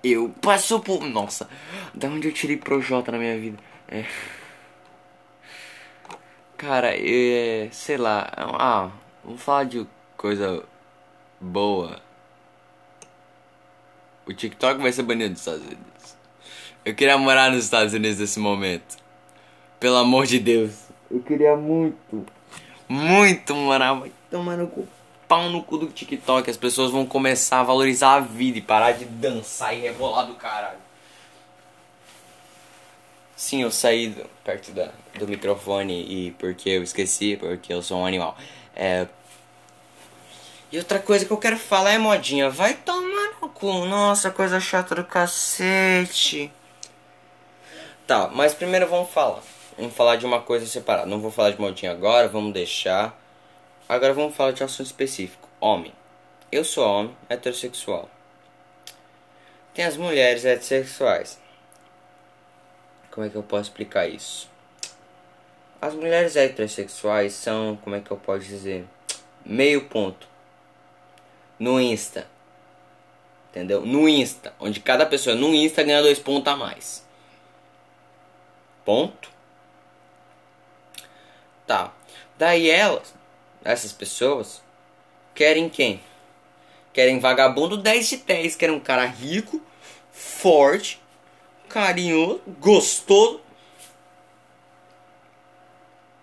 Eu 0.04 0.30
passou 0.42 0.82
por. 0.82 1.02
Nossa, 1.06 1.50
da 1.94 2.10
onde 2.10 2.28
eu 2.28 2.34
tirei 2.34 2.58
Projota 2.58 3.12
na 3.12 3.18
minha 3.18 3.40
vida? 3.40 3.58
É. 3.88 4.06
Cara, 6.58 6.92
é, 6.94 7.70
sei 7.72 7.96
lá. 7.96 8.30
Ah, 8.36 8.92
vamos 9.24 9.42
falar 9.42 9.64
de 9.64 9.88
coisa 10.18 10.62
boa. 11.40 12.02
O 14.26 14.34
TikTok 14.34 14.82
vai 14.82 14.92
ser 14.92 15.04
banido 15.04 15.32
dos 15.32 15.40
Estados 15.40 15.62
Unidos. 15.62 16.18
Eu 16.84 16.94
queria 16.96 17.18
morar 17.18 17.50
nos 17.50 17.64
Estados 17.64 17.94
Unidos 17.94 18.20
nesse 18.20 18.40
momento. 18.40 18.98
Pelo 19.80 19.96
amor 19.98 20.26
de 20.26 20.38
Deus. 20.38 20.90
Eu 21.10 21.22
queria 21.22 21.56
muito. 21.56 22.26
Muito 22.92 23.56
morar. 23.56 23.94
Vai 23.94 24.12
tomar 24.30 24.58
no 24.58 24.68
cu. 24.68 24.86
Pau 25.26 25.50
no 25.50 25.64
cu 25.64 25.78
do 25.78 25.88
TikTok. 25.88 26.50
As 26.50 26.58
pessoas 26.58 26.92
vão 26.92 27.06
começar 27.06 27.62
a 27.62 27.64
valorizar 27.64 28.16
a 28.16 28.20
vida 28.20 28.58
e 28.58 28.62
parar 28.62 28.92
de 28.92 29.06
dançar 29.06 29.74
e 29.74 29.80
rebolar 29.80 30.28
do 30.28 30.36
caralho. 30.36 30.78
Sim, 33.34 33.62
eu 33.62 33.72
saí 33.72 34.10
do, 34.10 34.30
perto 34.44 34.74
da, 34.74 34.92
do 35.18 35.26
microfone 35.26 36.02
e 36.04 36.32
porque 36.32 36.70
eu 36.70 36.84
esqueci, 36.84 37.38
porque 37.38 37.74
eu 37.74 37.82
sou 37.82 38.00
um 38.00 38.06
animal. 38.06 38.38
É. 38.76 39.08
E 40.70 40.78
outra 40.78 41.00
coisa 41.00 41.24
que 41.24 41.32
eu 41.32 41.38
quero 41.38 41.58
falar 41.58 41.92
é 41.94 41.98
modinha. 41.98 42.50
Vai 42.50 42.74
tomar 42.74 43.38
no 43.42 43.48
cu. 43.48 43.86
Nossa, 43.86 44.32
coisa 44.32 44.60
chata 44.60 44.96
do 44.96 45.06
cacete. 45.06 46.52
Tá, 48.06 48.30
mas 48.34 48.54
primeiro 48.54 48.86
vamos 48.90 49.10
falar. 49.12 49.42
Vamos 49.82 49.96
falar 49.96 50.16
de 50.18 50.28
uma 50.28 50.40
coisa 50.40 50.68
separada. 50.68 51.08
Não 51.08 51.20
vou 51.20 51.32
falar 51.32 51.50
de 51.50 51.60
modinha 51.60 51.92
agora, 51.92 52.28
vamos 52.28 52.54
deixar. 52.54 53.20
Agora 53.90 54.14
vamos 54.14 54.36
falar 54.36 54.52
de 54.52 54.62
um 54.62 54.66
assunto 54.68 54.86
específico. 54.86 55.50
Homem. 55.60 55.92
Eu 56.52 56.64
sou 56.64 56.88
homem, 56.88 57.18
heterossexual. 57.28 58.08
Tem 59.74 59.84
as 59.84 59.98
mulheres 59.98 60.46
heterossexuais. 60.46 61.42
Como 63.10 63.26
é 63.26 63.30
que 63.32 63.36
eu 63.36 63.42
posso 63.42 63.72
explicar 63.72 64.08
isso? 64.08 64.48
As 65.82 65.96
mulheres 65.96 66.36
heterossexuais 66.36 67.34
são, 67.34 67.76
como 67.78 67.96
é 67.96 68.02
que 68.02 68.12
eu 68.12 68.18
posso 68.18 68.46
dizer? 68.46 68.86
Meio 69.44 69.86
ponto. 69.86 70.28
No 71.58 71.82
Insta. 71.82 72.28
Entendeu? 73.50 73.84
No 73.84 74.08
Insta. 74.08 74.54
Onde 74.60 74.80
cada 74.80 75.08
pessoa 75.08 75.36
no 75.36 75.56
Insta 75.56 75.82
ganha 75.82 76.04
dois 76.04 76.20
pontos 76.20 76.54
a 76.54 76.56
mais. 76.56 77.04
Ponto. 78.86 79.41
Tá. 81.72 81.90
Daí 82.38 82.70
elas, 82.70 83.14
essas 83.64 83.94
pessoas, 83.94 84.62
querem 85.34 85.70
quem? 85.70 86.02
Querem 86.92 87.18
vagabundo 87.18 87.78
10 87.78 88.10
de 88.10 88.18
10. 88.18 88.58
Querem 88.58 88.76
um 88.76 88.80
cara 88.82 89.06
rico, 89.06 89.62
forte, 90.12 91.00
carinhoso, 91.70 92.42
gostoso. 92.60 93.40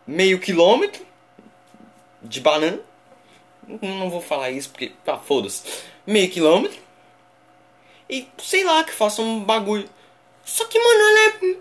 Meio 0.06 0.38
quilômetro 0.38 1.02
de 2.22 2.42
banana. 2.42 2.80
Não 3.80 4.10
vou 4.10 4.20
falar 4.20 4.50
isso 4.50 4.68
porque. 4.68 4.92
Ah, 5.06 5.16
foda-se. 5.16 5.62
Meio 6.06 6.30
quilômetro. 6.30 6.78
E 8.06 8.28
sei 8.36 8.64
lá, 8.64 8.84
que 8.84 8.92
faça 8.92 9.22
um 9.22 9.42
bagulho. 9.42 9.88
Só 10.44 10.66
que, 10.66 10.78
mano, 10.78 11.00
ela 11.00 11.20
é. 11.20 11.56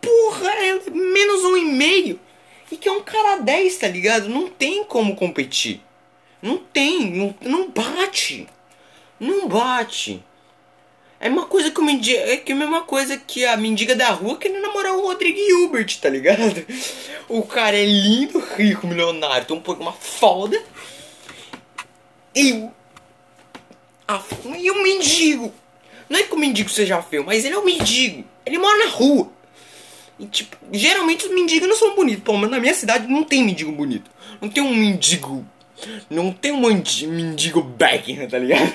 Porra, 0.00 0.48
é 0.48 0.90
menos 0.90 1.42
um 1.42 1.56
e 1.56 1.64
meio. 1.64 2.25
E 2.70 2.76
que 2.76 2.88
é 2.88 2.92
um 2.92 3.02
cara 3.02 3.36
10, 3.36 3.76
tá 3.76 3.88
ligado? 3.88 4.28
Não 4.28 4.48
tem 4.48 4.84
como 4.84 5.14
competir. 5.14 5.80
Não 6.42 6.58
tem, 6.58 7.10
não, 7.10 7.34
não 7.40 7.70
bate. 7.70 8.46
Não 9.18 9.48
bate. 9.48 10.22
É 11.18 11.28
uma 11.28 11.46
coisa 11.46 11.70
que 11.70 11.80
o 11.80 11.84
mendigo. 11.84 12.18
É 12.18 12.36
que 12.36 12.52
a 12.52 12.56
mesma 12.56 12.82
coisa 12.82 13.16
que 13.16 13.44
a 13.44 13.56
mendiga 13.56 13.94
da 13.94 14.10
rua 14.10 14.36
querendo 14.36 14.62
namorar 14.62 14.94
o 14.94 15.02
Rodrigo 15.02 15.38
Hilbert, 15.38 15.98
tá 16.00 16.08
ligado? 16.08 16.66
O 17.28 17.42
cara 17.42 17.76
é 17.76 17.84
lindo, 17.84 18.38
rico, 18.38 18.86
milionário, 18.86 19.46
tem 19.46 19.56
um 19.56 19.72
uma 19.72 19.92
foda. 19.92 20.62
E. 22.34 22.68
A, 24.06 24.22
e 24.58 24.70
o 24.70 24.82
mendigo. 24.82 25.52
Não 26.08 26.20
é 26.20 26.22
que 26.22 26.34
o 26.34 26.38
mendigo 26.38 26.68
seja 26.68 27.02
feio, 27.02 27.24
mas 27.24 27.44
ele 27.44 27.54
é 27.54 27.58
um 27.58 27.64
mendigo. 27.64 28.24
Ele 28.44 28.58
mora 28.58 28.78
na 28.78 28.90
rua. 28.90 29.32
E, 30.18 30.26
tipo, 30.26 30.56
geralmente 30.72 31.26
os 31.26 31.34
mendigos 31.34 31.68
não 31.68 31.76
são 31.76 31.94
bonitos. 31.94 32.24
Pelo 32.24 32.38
menos 32.38 32.50
na 32.52 32.60
minha 32.60 32.74
cidade 32.74 33.06
não 33.06 33.24
tem 33.24 33.44
mendigo 33.44 33.72
bonito. 33.72 34.10
Não 34.40 34.48
tem 34.48 34.62
um 34.62 34.74
mendigo. 34.74 35.44
Não 36.08 36.32
tem 36.32 36.52
um 36.52 36.60
mendigo 36.60 37.62
Beckham, 37.62 38.26
tá 38.28 38.38
ligado? 38.38 38.72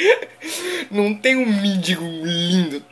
não 0.90 1.14
tem 1.14 1.36
um 1.36 1.46
mendigo 1.46 2.04
lindo, 2.04 2.82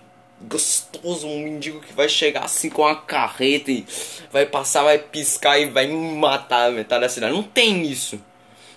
gostoso, 0.43 1.27
um 1.27 1.43
mendigo 1.43 1.81
que 1.81 1.93
vai 1.93 2.09
chegar 2.09 2.45
assim 2.45 2.69
com 2.69 2.87
a 2.87 2.95
carreta 2.95 3.71
e 3.71 3.87
vai 4.31 4.45
passar, 4.45 4.83
vai 4.83 4.99
piscar 4.99 5.59
e 5.59 5.67
vai 5.67 5.87
matar 5.89 6.69
a 6.69 6.71
metade 6.71 7.01
da 7.01 7.09
cidade. 7.09 7.33
Não 7.33 7.43
tem 7.43 7.83
isso. 7.87 8.21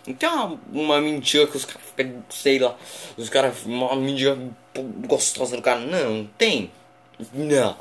Não 0.07 0.13
tem 0.13 0.29
uma, 0.29 0.59
uma 0.71 1.01
mendiga 1.01 1.47
que 1.47 1.57
os 1.57 1.65
caras 1.65 1.83
sei 2.29 2.59
lá, 2.59 2.75
os 3.17 3.29
caras, 3.29 3.65
uma 3.65 3.95
mendiga 3.95 4.37
gostosa 5.07 5.55
do 5.55 5.61
cara. 5.61 5.79
Não, 5.79 6.17
não 6.17 6.25
tem. 6.37 6.71
Não. 7.33 7.77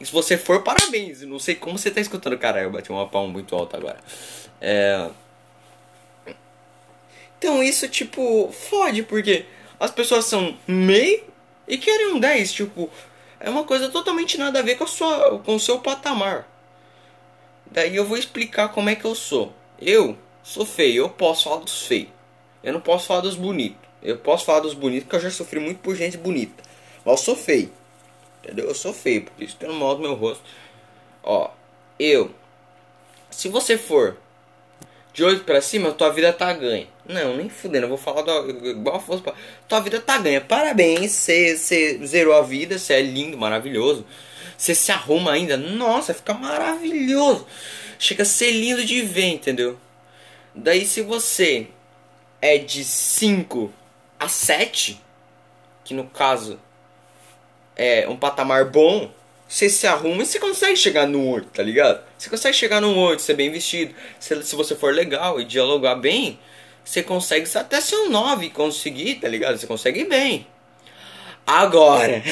E 0.00 0.06
se 0.06 0.12
você 0.12 0.36
for, 0.36 0.62
parabéns. 0.62 1.22
não 1.22 1.38
sei 1.38 1.54
como 1.54 1.78
você 1.78 1.90
tá 1.90 2.00
escutando. 2.00 2.38
Cara, 2.38 2.62
eu 2.62 2.70
bati 2.70 2.90
uma 2.90 3.08
palma 3.08 3.32
muito 3.32 3.54
alta 3.54 3.76
agora. 3.76 3.98
É... 4.60 5.08
Então 7.38 7.62
isso, 7.62 7.88
tipo, 7.88 8.50
fode, 8.52 9.02
porque 9.02 9.44
as 9.78 9.90
pessoas 9.90 10.24
são 10.24 10.56
meio 10.66 11.24
e 11.68 11.76
querem 11.76 12.12
um 12.12 12.18
10. 12.18 12.52
Tipo, 12.52 12.90
é 13.38 13.50
uma 13.50 13.64
coisa 13.64 13.88
totalmente 13.90 14.38
nada 14.38 14.60
a 14.60 14.62
ver 14.62 14.76
com, 14.76 14.84
a 14.84 14.86
sua, 14.86 15.38
com 15.40 15.54
o 15.54 15.60
seu 15.60 15.78
patamar. 15.78 16.48
Daí 17.66 17.94
eu 17.96 18.04
vou 18.04 18.16
explicar 18.16 18.68
como 18.68 18.88
é 18.88 18.94
que 18.94 19.04
eu 19.04 19.14
sou. 19.14 19.52
Eu 19.80 20.16
sou 20.42 20.64
feio, 20.64 21.04
eu 21.04 21.08
posso 21.10 21.44
falar 21.44 21.60
dos 21.60 21.86
feios. 21.86 22.08
Eu 22.62 22.72
não 22.72 22.80
posso 22.80 23.06
falar 23.06 23.20
dos 23.20 23.36
bonitos. 23.36 23.78
Eu 24.02 24.16
posso 24.18 24.44
falar 24.44 24.60
dos 24.60 24.74
bonitos 24.74 25.04
porque 25.04 25.16
eu 25.16 25.20
já 25.20 25.30
sofri 25.30 25.60
muito 25.60 25.80
por 25.80 25.94
gente 25.94 26.16
bonita. 26.16 26.62
Mas 27.04 27.18
eu 27.18 27.24
sou 27.24 27.36
feio. 27.36 27.70
Entendeu? 28.44 28.66
Eu 28.66 28.74
sou 28.74 28.92
feio, 28.92 29.22
por 29.22 29.42
isso 29.42 29.56
eu 29.58 29.68
não 29.68 29.76
mostro 29.76 30.02
meu 30.02 30.14
rosto. 30.14 30.44
Ó, 31.22 31.50
eu. 31.98 32.30
Se 33.30 33.48
você 33.48 33.78
for 33.78 34.18
de 35.14 35.24
8 35.24 35.44
pra 35.44 35.62
cima, 35.62 35.92
tua 35.92 36.10
vida 36.10 36.30
tá 36.30 36.52
ganha. 36.52 36.86
Não, 37.08 37.36
nem 37.36 37.48
fudendo, 37.48 37.86
eu 37.86 37.88
vou 37.88 37.96
falar 37.96 38.20
do, 38.20 38.68
igual 38.68 39.00
fosse. 39.00 39.22
Tua 39.66 39.80
vida 39.80 39.98
tá 39.98 40.18
ganha. 40.18 40.42
Parabéns, 40.42 41.12
você 41.12 41.56
zerou 42.04 42.34
a 42.34 42.42
vida, 42.42 42.78
você 42.78 42.94
é 42.94 43.02
lindo, 43.02 43.38
maravilhoso. 43.38 44.04
Você 44.58 44.74
se 44.74 44.92
arruma 44.92 45.32
ainda, 45.32 45.56
nossa, 45.56 46.12
fica 46.12 46.34
maravilhoso. 46.34 47.46
Chega 47.98 48.24
a 48.24 48.26
ser 48.26 48.50
lindo 48.50 48.84
de 48.84 49.00
ver, 49.02 49.28
entendeu? 49.28 49.78
Daí 50.54 50.84
se 50.84 51.00
você 51.00 51.68
é 52.42 52.58
de 52.58 52.84
5 52.84 53.72
a 54.20 54.28
7, 54.28 55.00
que 55.82 55.94
no 55.94 56.04
caso 56.04 56.60
é, 57.76 58.08
um 58.08 58.16
patamar 58.16 58.66
bom, 58.66 59.10
você 59.48 59.68
se 59.68 59.86
arruma 59.86 60.22
e 60.22 60.26
você 60.26 60.38
consegue 60.38 60.76
chegar 60.76 61.06
no 61.06 61.28
8, 61.28 61.48
tá 61.48 61.62
ligado? 61.62 62.02
Você 62.18 62.30
consegue 62.30 62.56
chegar 62.56 62.80
no 62.80 62.96
8, 62.96 63.22
ser 63.22 63.34
bem 63.34 63.50
vestido. 63.50 63.94
Se, 64.18 64.42
se 64.42 64.56
você 64.56 64.74
for 64.74 64.92
legal 64.92 65.40
e 65.40 65.44
dialogar 65.44 65.96
bem, 65.96 66.38
você 66.84 67.02
consegue 67.02 67.48
até 67.56 67.80
ser 67.80 67.96
um 67.96 68.10
9 68.10 68.46
e 68.46 68.50
conseguir, 68.50 69.16
tá 69.16 69.28
ligado? 69.28 69.58
Você 69.58 69.66
consegue 69.66 70.00
ir 70.00 70.08
bem. 70.08 70.46
Agora, 71.46 72.22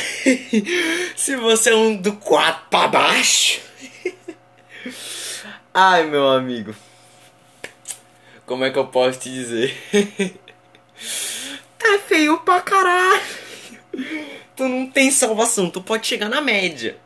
se 1.14 1.36
você 1.36 1.70
é 1.70 1.76
um 1.76 1.94
do 1.94 2.14
4 2.14 2.66
pra 2.70 2.88
baixo. 2.88 3.60
Ai, 5.72 6.04
meu 6.06 6.28
amigo. 6.28 6.74
Como 8.46 8.64
é 8.64 8.70
que 8.70 8.78
eu 8.78 8.86
posso 8.86 9.20
te 9.20 9.30
dizer? 9.30 9.76
tá 11.78 11.98
feio 12.06 12.38
pra 12.38 12.60
caralho 12.60 13.42
tu 14.56 14.68
não 14.68 14.86
tem 14.86 15.10
salvação, 15.10 15.70
tu 15.70 15.82
pode 15.82 16.06
chegar 16.06 16.28
na 16.28 16.40
média. 16.40 16.96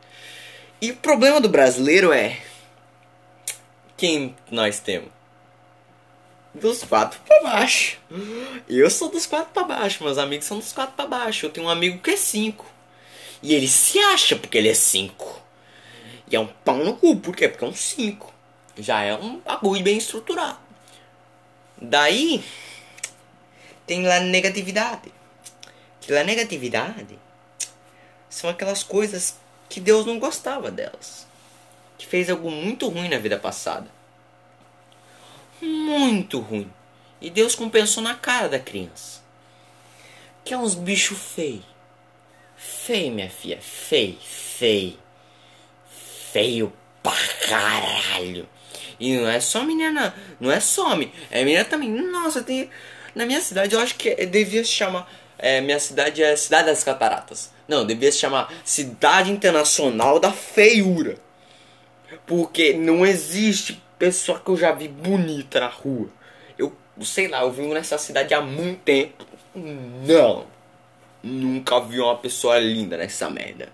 E 0.81 0.91
o 0.91 0.95
problema 0.97 1.41
do 1.41 1.49
brasileiro 1.49 2.11
é. 2.11 2.39
Quem 3.95 4.35
nós 4.51 4.79
temos? 4.79 5.09
Dos 6.53 6.83
quatro 6.83 7.19
para 7.21 7.43
baixo. 7.43 7.99
Eu 8.67 8.89
sou 8.89 9.09
dos 9.09 9.25
quatro 9.25 9.51
para 9.53 9.63
baixo, 9.63 10.03
meus 10.03 10.17
amigos 10.17 10.45
são 10.45 10.59
dos 10.59 10.71
quatro 10.71 10.95
para 10.95 11.07
baixo. 11.07 11.45
Eu 11.45 11.49
tenho 11.49 11.67
um 11.67 11.69
amigo 11.69 11.99
que 11.99 12.11
é 12.11 12.17
cinco. 12.17 12.65
E 13.41 13.53
ele 13.53 13.67
se 13.67 13.99
acha 13.99 14.35
porque 14.35 14.57
ele 14.57 14.69
é 14.69 14.73
cinco. 14.73 15.41
E 16.29 16.35
é 16.35 16.39
um 16.39 16.47
pau 16.47 16.77
no 16.77 16.95
cu, 16.95 17.15
por 17.15 17.35
quê? 17.35 17.47
Porque 17.47 17.63
é 17.63 17.67
um 17.67 17.73
cinco. 17.73 18.33
Já 18.77 19.01
é 19.01 19.15
um 19.15 19.39
bagulho 19.39 19.83
bem 19.83 19.97
estruturado. 19.97 20.59
Daí 21.79 22.43
tem 23.85 24.05
lá 24.05 24.19
negatividade. 24.19 25.11
Que 26.01 26.11
lá 26.11 26.23
negatividade 26.23 27.17
são 28.29 28.49
aquelas 28.49 28.83
coisas 28.83 29.35
que 29.69 29.79
Deus 29.79 30.05
não 30.05 30.19
gostava 30.19 30.71
delas. 30.71 31.27
Que 31.97 32.05
fez 32.05 32.29
algo 32.29 32.51
muito 32.51 32.87
ruim 32.87 33.09
na 33.09 33.17
vida 33.17 33.37
passada. 33.37 33.87
Muito 35.61 36.39
ruim. 36.39 36.71
E 37.19 37.29
Deus 37.29 37.55
compensou 37.55 38.03
na 38.03 38.13
cara 38.13 38.47
da 38.47 38.59
criança. 38.59 39.21
Que 40.45 40.53
é 40.53 40.57
uns 40.57 40.75
bichos 40.75 41.17
feios. 41.17 41.65
Feio, 42.55 43.11
minha 43.11 43.29
filha. 43.29 43.59
Feio, 43.61 44.17
feio. 44.21 44.99
Feio 46.31 46.73
pra 47.01 47.13
caralho. 47.47 48.47
E 48.99 49.15
não 49.17 49.27
é 49.27 49.39
só 49.39 49.63
menina, 49.63 50.13
não 50.39 50.51
é 50.51 50.59
só 50.59 50.91
homem. 50.91 51.11
É 51.29 51.43
menina 51.43 51.65
também. 51.65 51.89
Nossa, 51.89 52.41
tem. 52.43 52.69
Na 53.13 53.25
minha 53.25 53.41
cidade 53.41 53.73
eu 53.73 53.79
acho 53.79 53.95
que 53.95 54.25
devia 54.25 54.63
se 54.63 54.71
chamar. 54.71 55.11
É, 55.37 55.61
minha 55.61 55.79
cidade 55.79 56.23
é 56.23 56.35
Cidade 56.35 56.67
das 56.67 56.83
Cataratas. 56.83 57.51
Não, 57.67 57.85
devia 57.85 58.11
se 58.11 58.19
chamar 58.19 58.53
Cidade 58.63 59.31
Internacional 59.31 60.19
da 60.19 60.31
Feiura. 60.31 61.17
Porque 62.25 62.73
não 62.73 63.05
existe 63.05 63.81
pessoa 63.99 64.39
que 64.39 64.49
eu 64.49 64.57
já 64.57 64.71
vi 64.71 64.87
bonita 64.87 65.59
na 65.59 65.67
rua. 65.67 66.09
Eu 66.57 66.75
sei 67.01 67.27
lá, 67.27 67.41
eu 67.41 67.51
vivo 67.51 67.73
nessa 67.73 67.97
cidade 67.97 68.33
há 68.33 68.41
muito 68.41 68.81
tempo. 68.81 69.25
Não. 69.55 70.45
Nunca 71.21 71.79
vi 71.79 71.99
uma 71.99 72.15
pessoa 72.15 72.57
linda 72.57 72.95
nessa 72.97 73.29
merda. 73.29 73.69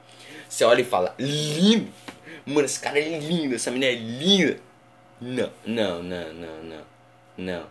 Você 0.50 0.64
olha 0.64 0.82
e 0.82 0.86
fala, 0.86 1.14
lindo. 1.20 1.92
Mano, 2.46 2.66
esse 2.66 2.80
cara 2.80 3.00
é 3.00 3.20
lindo, 3.20 3.56
essa 3.56 3.72
menina 3.72 3.92
é 3.92 3.96
linda. 3.96 4.60
Não, 5.22 5.52
não, 5.66 6.04
não, 6.04 6.34
não, 6.34 6.64
não. 6.64 6.94
Não. 7.38 7.66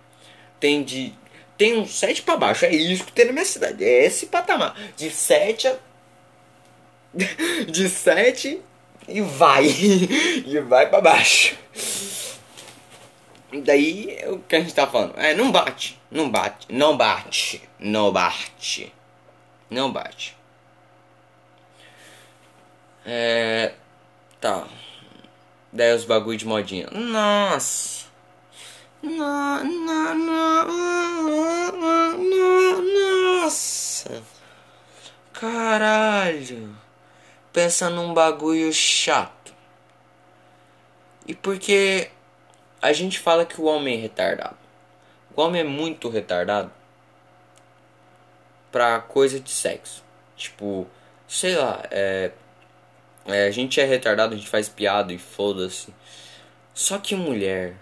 Tem 0.58 0.82
de. 0.82 1.12
Tem 1.56 1.78
uns 1.78 1.92
7 1.98 2.22
pra 2.22 2.36
baixo. 2.36 2.64
É 2.64 2.74
isso 2.74 3.04
que 3.04 3.12
tem 3.12 3.26
na 3.26 3.32
minha 3.32 3.44
cidade. 3.44 3.84
É 3.84 4.04
esse 4.04 4.26
patamar. 4.26 4.76
De 4.96 5.10
7 5.10 5.68
a. 5.68 5.76
De 7.68 7.88
7 7.88 8.60
e 9.08 9.20
vai. 9.20 9.66
E 9.66 10.60
vai 10.60 10.88
pra 10.88 11.00
baixo. 11.00 11.56
Daí 13.64 14.18
o 14.28 14.38
que 14.38 14.56
a 14.56 14.60
gente 14.60 14.74
tá 14.74 14.86
falando? 14.86 15.18
É, 15.18 15.34
não 15.34 15.52
bate. 15.52 16.00
Não 16.10 16.30
bate. 16.30 16.66
Não 16.70 16.96
bate. 16.96 17.62
Não 17.78 18.12
bate. 18.12 18.92
Não 19.68 19.92
bate. 19.92 20.36
É. 23.04 23.74
Tá. 24.40 24.66
Daí 25.72 25.94
os 25.94 26.04
bagulho 26.04 26.38
de 26.38 26.46
modinha. 26.46 26.88
Nossa. 26.90 28.06
No, 29.02 29.64
no, 29.64 30.14
no, 30.14 30.62
nossa. 33.42 34.22
Caralho. 35.32 36.81
Pensa 37.52 37.90
num 37.90 38.14
bagulho 38.14 38.72
chato. 38.72 39.54
E 41.26 41.34
porque 41.34 42.10
a 42.80 42.92
gente 42.92 43.18
fala 43.18 43.44
que 43.44 43.60
o 43.60 43.64
homem 43.64 43.98
é 43.98 44.00
retardado. 44.00 44.56
O 45.36 45.40
homem 45.40 45.60
é 45.60 45.64
muito 45.64 46.08
retardado 46.08 46.72
pra 48.70 49.00
coisa 49.00 49.38
de 49.38 49.50
sexo. 49.50 50.02
Tipo, 50.36 50.86
sei 51.28 51.54
lá, 51.54 51.82
é, 51.90 52.32
é, 53.26 53.46
a 53.46 53.50
gente 53.50 53.80
é 53.80 53.84
retardado, 53.84 54.34
a 54.34 54.36
gente 54.36 54.48
faz 54.48 54.68
piada 54.68 55.12
e 55.12 55.18
foda-se. 55.18 55.94
Só 56.74 56.98
que 56.98 57.14
mulher. 57.14 57.76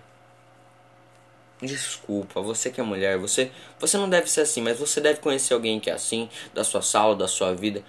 Desculpa, 1.62 2.41
você 2.41 2.71
que 2.71 2.81
é 2.81 2.85
mulher, 2.85 3.19
você, 3.19 3.50
você 3.79 3.99
não 3.99 4.09
deve 4.09 4.31
ser 4.31 4.41
assim, 4.41 4.62
mas 4.62 4.79
você 4.79 4.99
deve 4.99 5.21
conhecer 5.21 5.53
alguém 5.53 5.79
que 5.79 5.91
é 5.91 5.93
assim, 5.93 6.29
da 6.55 6.65
sua 6.65 6.81
sala, 6.81 7.15
da 7.15 7.29
sua 7.29 7.55
vida, 7.55 7.85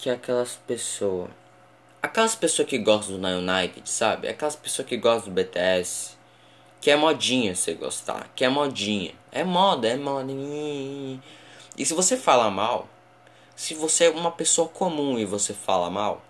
que 0.00 0.08
é 0.08 0.14
aquelas 0.14 0.58
pessoas. 0.66 1.30
Aquelas 2.02 2.34
pessoas 2.34 2.66
que 2.66 2.78
gostam 2.78 3.20
do 3.20 3.26
United, 3.28 3.82
sabe? 3.84 4.28
Aquelas 4.28 4.56
pessoas 4.56 4.88
que 4.88 4.96
gostam 4.96 5.30
do 5.30 5.34
BTS. 5.34 6.16
Que 6.80 6.90
é 6.90 6.96
modinha 6.96 7.54
você 7.54 7.74
gostar, 7.74 8.30
que 8.34 8.42
é 8.42 8.48
modinha. 8.48 9.12
É 9.30 9.44
moda, 9.44 9.86
é 9.86 9.96
moda. 9.96 10.32
E 10.32 11.84
se 11.84 11.92
você 11.92 12.16
fala 12.16 12.50
mal, 12.50 12.88
se 13.54 13.74
você 13.74 14.06
é 14.06 14.10
uma 14.10 14.32
pessoa 14.32 14.66
comum 14.66 15.18
e 15.18 15.26
você 15.26 15.52
fala 15.52 15.90
mal, 15.90 16.22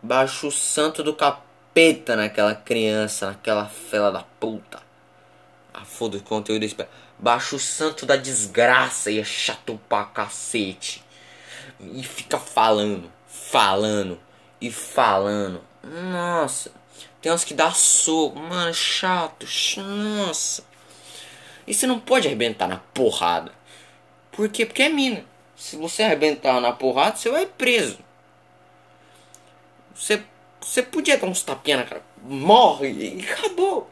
baixa 0.00 0.46
o 0.46 0.52
santo 0.52 1.02
do 1.02 1.12
capeta 1.12 2.14
naquela 2.14 2.54
criança, 2.54 3.26
naquela 3.26 3.66
fela 3.66 4.12
da 4.12 4.22
puta. 4.38 4.80
Ah, 5.74 5.84
foda 5.84 6.18
o 6.18 6.22
conteúdo 6.22 6.60
desse. 6.60 6.76
Baixa 7.18 7.56
o 7.56 7.58
santo 7.58 8.06
da 8.06 8.14
desgraça 8.14 9.10
e 9.10 9.18
é 9.18 9.24
chato 9.24 9.80
pra 9.88 10.04
cacete. 10.04 11.04
E 11.80 12.02
fica 12.02 12.38
falando, 12.38 13.12
falando 13.26 14.20
e 14.60 14.70
falando. 14.70 15.62
Nossa. 15.82 16.70
Tem 17.20 17.32
uns 17.32 17.44
que 17.44 17.54
dá 17.54 17.72
soco, 17.72 18.38
mano, 18.38 18.72
chato, 18.72 19.46
nossa. 19.78 20.62
E 21.66 21.74
você 21.74 21.86
não 21.86 21.98
pode 21.98 22.28
arrebentar 22.28 22.68
na 22.68 22.78
porrada. 22.94 23.52
Por 24.30 24.48
quê? 24.48 24.64
Porque 24.64 24.82
é 24.82 24.88
mina. 24.88 25.24
Se 25.56 25.76
você 25.76 26.02
arrebentar 26.02 26.60
na 26.60 26.72
porrada, 26.72 27.16
você 27.16 27.30
vai 27.30 27.46
preso. 27.46 27.98
Você, 29.94 30.22
você 30.60 30.82
podia 30.82 31.16
dar 31.16 31.26
uns 31.26 31.42
tapinha 31.42 31.78
na 31.78 31.84
cara, 31.84 32.02
morre 32.22 32.90
e 32.90 33.26
acabou. 33.28 33.90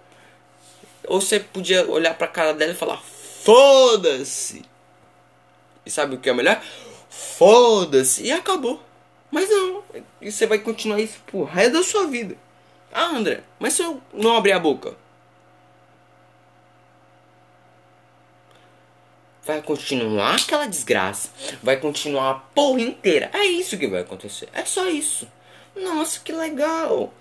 Ou 1.06 1.20
você 1.20 1.40
podia 1.40 1.88
olhar 1.90 2.14
pra 2.14 2.28
cara 2.28 2.52
dela 2.52 2.72
e 2.72 2.76
falar: 2.76 2.98
Foda-se! 2.98 4.64
E 5.84 5.90
sabe 5.90 6.14
o 6.14 6.18
que 6.18 6.28
é 6.28 6.34
melhor? 6.34 6.62
Foda-se! 7.14 8.24
E 8.24 8.32
acabou. 8.32 8.82
Mas 9.30 9.48
não, 9.48 9.82
e 10.20 10.30
você 10.30 10.46
vai 10.46 10.58
continuar 10.58 11.00
isso 11.00 11.18
pro 11.26 11.44
resto 11.44 11.72
da 11.72 11.82
sua 11.82 12.06
vida. 12.06 12.36
Ah, 12.92 13.06
André, 13.06 13.42
mas 13.58 13.74
se 13.74 13.82
eu 13.82 14.00
não 14.12 14.36
abrir 14.36 14.52
a 14.52 14.58
boca? 14.58 14.96
Vai 19.44 19.60
continuar 19.60 20.36
aquela 20.36 20.66
desgraça. 20.66 21.30
Vai 21.62 21.76
continuar 21.76 22.30
a 22.30 22.34
porra 22.34 22.80
inteira. 22.80 23.30
É 23.32 23.44
isso 23.44 23.76
que 23.76 23.86
vai 23.86 24.00
acontecer. 24.00 24.48
É 24.52 24.64
só 24.64 24.88
isso. 24.88 25.28
Nossa, 25.76 26.20
que 26.20 26.32
legal. 26.32 27.12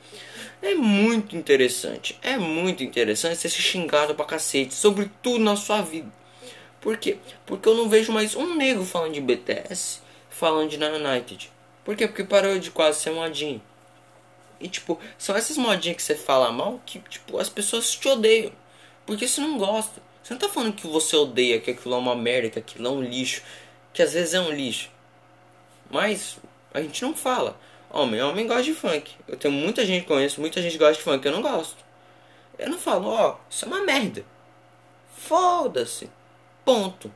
É 0.62 0.74
muito 0.76 1.36
interessante. 1.36 2.18
É 2.22 2.38
muito 2.38 2.84
interessante 2.84 3.36
ser 3.38 3.50
xingado 3.50 4.16
pra 4.16 4.26
cacete. 4.26 4.74
Sobre 4.74 5.12
tudo 5.22 5.44
na 5.44 5.56
sua 5.56 5.82
vida. 5.82 6.10
Por 6.84 6.98
quê? 6.98 7.18
Porque 7.46 7.70
eu 7.70 7.76
não 7.76 7.88
vejo 7.88 8.12
mais 8.12 8.36
um 8.36 8.56
negro 8.56 8.84
falando 8.84 9.14
de 9.14 9.22
BTS. 9.22 10.02
Falando 10.30 10.70
de 10.70 10.76
United. 10.76 11.50
Por 11.86 11.96
quê? 11.96 12.06
Porque 12.08 12.26
parou 12.26 12.60
de 12.60 12.72
quase 12.72 13.00
ser 13.00 13.12
modinho. 13.12 13.62
E 14.60 14.68
tipo, 14.68 15.00
são 15.18 15.34
essas 15.34 15.56
modinhas 15.56 15.96
que 15.96 16.04
você 16.04 16.14
fala 16.14 16.52
mal 16.52 16.82
que 16.86 17.00
tipo, 17.00 17.38
as 17.38 17.48
pessoas 17.48 17.90
te 17.96 18.10
odeiam. 18.10 18.52
Porque 19.06 19.26
você 19.26 19.40
não 19.40 19.58
gosta. 19.58 20.02
Você 20.22 20.34
não 20.34 20.42
tá 20.42 20.50
falando 20.50 20.74
que 20.74 20.86
você 20.86 21.16
odeia, 21.16 21.62
que 21.62 21.72
aquilo 21.72 21.96
é 21.96 21.98
uma 21.98 22.18
merda, 22.18 22.50
que 22.50 22.60
aquilo 22.60 22.88
é 22.88 22.92
um 22.92 23.02
lixo. 23.02 23.42
Que 23.94 24.02
às 24.02 24.12
vezes 24.12 24.34
é 24.34 24.42
um 24.42 24.52
lixo. 24.52 24.92
Mas 25.90 26.38
a 26.74 26.82
gente 26.82 27.02
não 27.02 27.16
fala. 27.16 27.58
Homem, 27.90 28.22
homem 28.22 28.46
gosta 28.46 28.64
de 28.64 28.74
funk. 28.74 29.16
Eu 29.26 29.38
tenho 29.38 29.54
muita 29.54 29.86
gente 29.86 30.02
que 30.02 30.08
conheço, 30.10 30.42
muita 30.42 30.62
gente 30.62 30.78
gosta 30.78 30.96
de 30.96 31.02
funk, 31.02 31.26
eu 31.26 31.32
não 31.32 31.42
gosto. 31.42 31.78
Eu 32.60 32.70
não 32.70 32.78
falo, 32.78 33.08
ó, 33.08 33.32
oh, 33.32 33.36
isso 33.50 33.64
é 33.64 33.68
uma 33.70 33.82
merda. 33.82 34.26
Foda-se. 35.16 36.10
Ponto. 36.64 37.12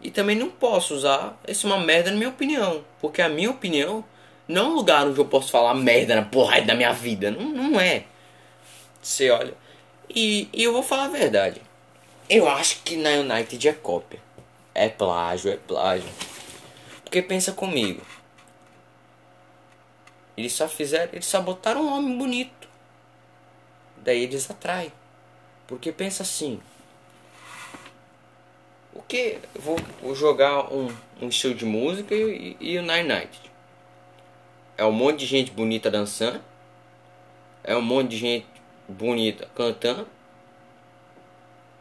E 0.00 0.10
também 0.10 0.36
não 0.36 0.50
posso 0.50 0.94
usar 0.94 1.38
isso 1.46 1.66
é 1.66 1.70
uma 1.70 1.84
merda 1.84 2.10
na 2.10 2.16
minha 2.16 2.28
opinião. 2.28 2.84
Porque 3.00 3.22
a 3.22 3.28
minha 3.28 3.50
opinião 3.50 4.04
não 4.48 4.62
é 4.62 4.68
um 4.68 4.74
lugar 4.74 5.06
onde 5.06 5.18
eu 5.18 5.24
posso 5.24 5.50
falar 5.50 5.74
merda 5.74 6.16
na 6.16 6.22
porra 6.22 6.60
da 6.60 6.74
minha 6.74 6.92
vida. 6.92 7.30
Não, 7.30 7.48
não 7.48 7.80
é. 7.80 8.04
Você 9.00 9.30
olha. 9.30 9.54
E, 10.08 10.48
e 10.52 10.62
eu 10.64 10.72
vou 10.72 10.82
falar 10.82 11.04
a 11.04 11.08
verdade. 11.08 11.62
Eu 12.28 12.48
acho 12.48 12.82
que 12.82 12.96
na 12.96 13.10
United 13.10 13.68
é 13.68 13.72
cópia. 13.72 14.20
É 14.74 14.88
plágio, 14.88 15.52
é 15.52 15.56
plágio. 15.56 16.08
Porque 17.04 17.22
pensa 17.22 17.52
comigo. 17.52 18.02
Eles 20.36 20.52
só 20.52 20.68
fizeram. 20.68 21.12
Eles 21.12 21.26
só 21.26 21.40
botaram 21.40 21.82
um 21.82 21.92
homem 21.92 22.16
bonito. 22.16 22.68
Daí 23.98 24.24
eles 24.24 24.50
atraem. 24.50 24.92
Porque 25.66 25.92
pensa 25.92 26.22
assim. 26.22 26.60
O 28.94 29.02
que? 29.02 29.38
Vou, 29.54 29.76
vou 30.00 30.14
jogar 30.14 30.72
um, 30.72 30.94
um 31.20 31.28
estilo 31.28 31.54
de 31.54 31.64
música 31.64 32.14
e, 32.14 32.56
e, 32.60 32.72
e 32.72 32.78
o 32.78 32.82
Nine 32.82 33.04
Night. 33.04 33.40
É 34.76 34.84
um 34.84 34.92
monte 34.92 35.20
de 35.20 35.26
gente 35.26 35.50
bonita 35.50 35.90
dançando. 35.90 36.42
É 37.64 37.76
um 37.76 37.82
monte 37.82 38.10
de 38.10 38.16
gente 38.18 38.46
bonita 38.88 39.48
cantando. 39.54 40.06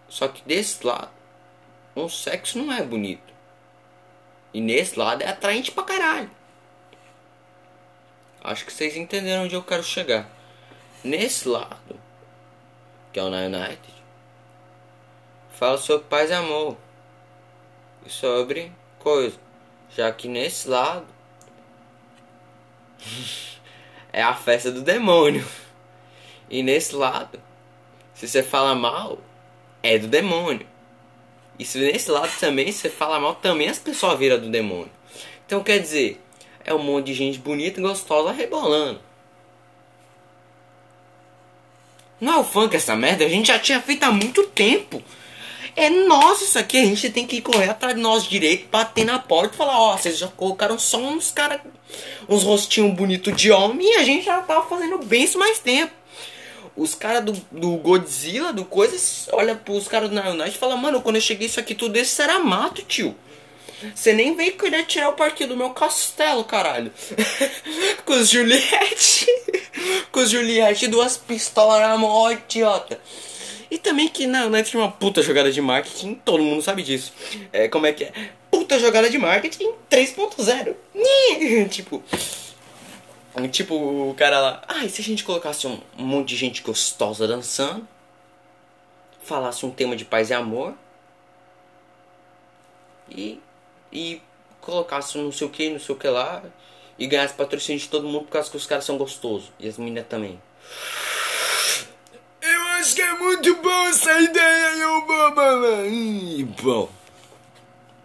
Só 0.07 0.27
que 0.27 0.41
desse 0.43 0.85
lado, 0.85 1.11
um 1.95 2.07
sexo 2.07 2.57
não 2.57 2.71
é 2.71 2.83
bonito. 2.83 3.33
E 4.53 4.59
nesse 4.59 4.99
lado 4.99 5.21
é 5.21 5.29
atraente 5.29 5.71
pra 5.71 5.83
caralho. 5.83 6.29
Acho 8.43 8.65
que 8.65 8.73
vocês 8.73 8.95
entenderam 8.95 9.43
onde 9.43 9.55
eu 9.55 9.63
quero 9.63 9.83
chegar. 9.83 10.29
Nesse 11.03 11.47
lado, 11.47 11.99
que 13.13 13.19
é 13.19 13.23
o 13.23 13.27
United, 13.27 13.93
fala 15.51 15.77
sobre 15.77 16.07
paz 16.07 16.29
e 16.29 16.33
amor. 16.33 16.77
Sobre 18.07 18.71
coisa. 18.99 19.37
Já 19.95 20.11
que 20.11 20.27
nesse 20.27 20.67
lado 20.67 21.05
é 24.11 24.21
a 24.21 24.33
festa 24.33 24.71
do 24.71 24.81
demônio. 24.81 25.45
E 26.49 26.61
nesse 26.61 26.95
lado, 26.95 27.41
se 28.13 28.27
você 28.27 28.43
fala 28.43 28.75
mal, 28.75 29.19
é 29.81 29.97
do 29.97 30.07
demônio. 30.07 30.67
E 31.57 31.65
se 31.65 31.77
nesse 31.77 32.09
lado 32.09 32.31
também 32.39 32.71
você 32.71 32.89
fala 32.89 33.19
mal, 33.19 33.35
também 33.35 33.69
as 33.69 33.79
pessoas 33.79 34.17
viram 34.17 34.39
do 34.39 34.49
demônio. 34.49 34.91
Então 35.45 35.63
quer 35.63 35.79
dizer, 35.79 36.21
é 36.63 36.73
um 36.73 36.83
monte 36.83 37.07
de 37.07 37.13
gente 37.13 37.39
bonita 37.39 37.79
e 37.79 37.83
gostosa 37.83 38.31
rebolando. 38.31 38.99
Não 42.19 42.33
é 42.33 42.37
o 42.37 42.43
funk 42.43 42.75
essa 42.75 42.95
merda, 42.95 43.25
a 43.25 43.29
gente 43.29 43.47
já 43.47 43.57
tinha 43.57 43.81
feito 43.81 44.03
há 44.03 44.11
muito 44.11 44.45
tempo. 44.47 45.03
É 45.75 45.89
nosso 45.89 46.43
isso 46.43 46.59
aqui, 46.59 46.77
a 46.77 46.85
gente 46.85 47.09
tem 47.09 47.25
que 47.25 47.41
correr 47.41 47.69
atrás 47.69 47.95
de 47.95 48.01
nós 48.01 48.23
direito, 48.23 48.67
bater 48.69 49.05
na 49.05 49.19
porta 49.19 49.53
e 49.53 49.57
falar, 49.57 49.79
ó, 49.79 49.93
oh, 49.93 49.97
vocês 49.97 50.17
já 50.17 50.27
colocaram 50.27 50.77
só 50.77 50.97
uns 50.97 51.31
caras, 51.31 51.61
uns 52.27 52.43
rostinhos 52.43 52.93
bonitos 52.93 53.35
de 53.35 53.51
homem 53.51 53.87
e 53.87 53.95
a 53.95 54.03
gente 54.03 54.25
já 54.25 54.41
tava 54.41 54.67
fazendo 54.67 54.97
bem 54.99 55.23
isso 55.23 55.39
mais 55.39 55.59
tempo. 55.59 55.93
Os 56.75 56.95
caras 56.95 57.23
do, 57.23 57.33
do 57.51 57.71
Godzilla, 57.77 58.53
do 58.53 58.65
Coisas, 58.65 59.27
olha 59.31 59.55
pros 59.55 59.87
caras 59.87 60.09
do 60.09 60.15
Naionite 60.15 60.55
e 60.55 60.59
fala, 60.59 60.75
mano, 60.75 61.01
quando 61.01 61.17
eu 61.17 61.21
cheguei 61.21 61.47
isso 61.47 61.59
aqui 61.59 61.75
tudo, 61.75 61.97
isso 61.97 62.21
era 62.21 62.39
mato, 62.39 62.81
tio. 62.81 63.15
Você 63.95 64.13
nem 64.13 64.35
veio 64.35 64.57
querer 64.57 64.85
tirar 64.85 65.09
o 65.09 65.13
parquinho 65.13 65.49
do 65.49 65.57
meu 65.57 65.71
castelo, 65.71 66.43
caralho. 66.43 66.91
com 68.05 68.13
os 68.13 68.29
Juliette. 68.29 69.25
com 70.11 70.19
os 70.19 70.29
Juliette 70.29 70.87
duas 70.87 71.17
pistolas 71.17 71.81
na 71.81 71.97
mão, 71.97 72.31
idiota. 72.31 72.99
E 73.71 73.77
também 73.77 74.09
que 74.09 74.27
na 74.27 74.49
Night 74.49 74.69
tinha 74.69 74.83
uma 74.83 74.91
puta 74.91 75.23
jogada 75.23 75.49
de 75.49 75.61
marketing, 75.61 76.15
todo 76.15 76.43
mundo 76.43 76.61
sabe 76.61 76.83
disso. 76.83 77.13
É, 77.53 77.69
como 77.69 77.85
é 77.85 77.93
que 77.93 78.03
é? 78.03 78.11
Puta 78.51 78.77
jogada 78.77 79.09
de 79.09 79.17
marketing 79.17 79.71
3.0. 79.89 80.75
tipo. 81.69 82.03
Tipo, 83.49 83.75
o 84.09 84.13
cara 84.13 84.41
lá. 84.41 84.61
Ah, 84.67 84.83
e 84.83 84.89
se 84.89 84.99
a 84.99 85.03
gente 85.03 85.23
colocasse 85.23 85.65
um, 85.65 85.79
um 85.97 86.03
monte 86.03 86.27
de 86.29 86.35
gente 86.35 86.61
gostosa 86.61 87.25
dançando? 87.25 87.87
Falasse 89.23 89.65
um 89.65 89.71
tema 89.71 89.95
de 89.95 90.03
paz 90.03 90.29
e 90.29 90.33
amor? 90.33 90.75
E 93.09 93.39
e 93.91 94.21
colocasse 94.61 95.17
não 95.17 95.31
sei 95.31 95.47
o 95.47 95.49
que, 95.49 95.69
não 95.69 95.79
sei 95.79 95.95
o 95.95 95.97
que 95.97 96.07
lá, 96.07 96.43
e 96.97 97.07
ganhasse 97.07 97.33
patrocínio 97.33 97.79
de 97.79 97.89
todo 97.89 98.07
mundo 98.07 98.25
por 98.25 98.31
causa 98.31 98.49
que 98.49 98.57
os 98.57 98.65
caras 98.65 98.85
são 98.85 98.97
gostosos. 98.97 99.51
E 99.59 99.67
as 99.67 99.77
meninas 99.77 100.05
também. 100.07 100.41
Acho 102.81 102.95
que 102.95 103.01
é 103.03 103.13
muito 103.13 103.55
bom 103.57 103.87
essa 103.89 104.11
ideia, 104.19 104.73
eu 104.77 105.05
vou, 105.05 106.45
Bom. 106.63 106.89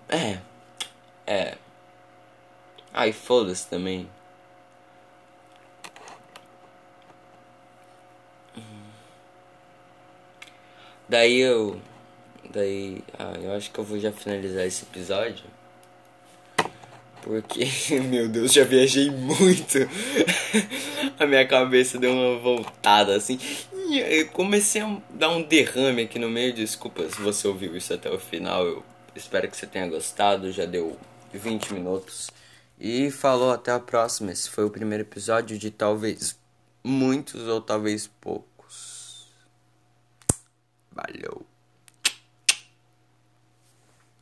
É. 0.06 0.38
É. 1.26 1.56
Ai, 2.92 3.10
foda-se 3.10 3.66
também. 3.68 4.06
Daí 11.08 11.40
eu. 11.40 11.80
Daí. 12.50 13.02
Ah, 13.18 13.32
eu 13.42 13.54
acho 13.54 13.70
que 13.70 13.78
eu 13.78 13.84
vou 13.84 13.98
já 13.98 14.12
finalizar 14.12 14.66
esse 14.66 14.82
episódio. 14.82 15.46
Porque, 17.22 17.64
meu 18.10 18.28
Deus, 18.28 18.52
já 18.52 18.64
viajei 18.64 19.10
muito. 19.10 19.78
a 21.18 21.24
minha 21.24 21.46
cabeça 21.46 21.98
deu 21.98 22.12
uma 22.12 22.38
voltada 22.38 23.16
assim. 23.16 23.38
Eu 23.94 24.28
comecei 24.28 24.80
a 24.80 25.00
dar 25.10 25.30
um 25.30 25.42
derrame 25.42 26.02
aqui 26.02 26.18
no 26.18 26.28
meio. 26.28 26.52
Desculpa 26.52 27.08
se 27.08 27.20
você 27.20 27.46
ouviu 27.46 27.76
isso 27.76 27.94
até 27.94 28.10
o 28.10 28.18
final. 28.18 28.64
Eu 28.64 28.84
espero 29.14 29.48
que 29.48 29.56
você 29.56 29.66
tenha 29.66 29.88
gostado. 29.88 30.50
Já 30.50 30.64
deu 30.64 30.98
20 31.32 31.72
minutos. 31.72 32.30
E 32.78 33.10
falou 33.10 33.52
até 33.52 33.72
a 33.72 33.80
próxima. 33.80 34.32
Esse 34.32 34.50
foi 34.50 34.64
o 34.64 34.70
primeiro 34.70 35.04
episódio 35.04 35.58
de 35.58 35.70
talvez 35.70 36.38
muitos 36.82 37.42
ou 37.48 37.60
talvez 37.60 38.06
poucos. 38.06 39.28
Valeu. 40.90 41.46